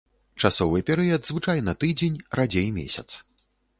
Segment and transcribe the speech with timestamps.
[0.43, 3.07] Часовы перыяд звычайна тыдзень, радзей месяц.